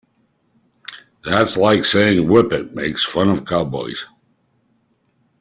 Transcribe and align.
That's 1.23 1.57
like 1.57 1.85
saying 1.85 2.27
"Whip 2.27 2.53
It" 2.53 2.73
makes 2.73 3.05
fun 3.05 3.29
of 3.29 3.45
cowboys. 3.45 4.07